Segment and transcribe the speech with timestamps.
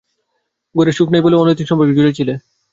[0.75, 2.33] ঘরে সুখ নাই বলে অনৈতিক সম্পর্কে জড়িয়েছিলে?